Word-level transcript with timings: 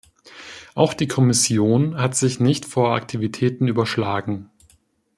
Auch 0.73 0.95
die 0.95 1.07
Kommission 1.07 1.95
hat 1.95 2.15
sich 2.15 2.39
nicht 2.39 2.65
vor 2.65 2.95
Aktivitäten 2.95 3.67
überschlagen. 3.67 4.49